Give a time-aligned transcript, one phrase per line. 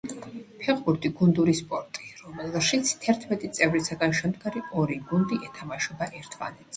[0.59, 6.69] ფეხბურთი გუნდური სპორტი, რომელშიც თერთმეტი წევრისგან შემდგარი ორი გუნდი ეთამაშება ერთმანეთს